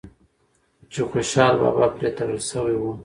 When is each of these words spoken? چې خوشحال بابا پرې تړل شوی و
چې 0.91 0.99
خوشحال 1.09 1.53
بابا 1.61 1.85
پرې 1.95 2.09
تړل 2.17 2.39
شوی 2.49 2.75
و 2.79 2.83